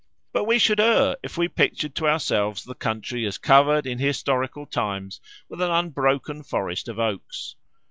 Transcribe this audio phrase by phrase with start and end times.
[0.33, 4.65] But we should err if we pictured to ourselves the country as covered in historical
[4.65, 7.55] times with an unbroken forest of oaks.